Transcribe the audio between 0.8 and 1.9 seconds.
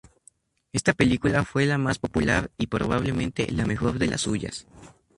película fue la